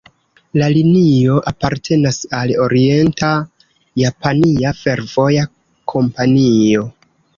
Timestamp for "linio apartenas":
0.75-2.17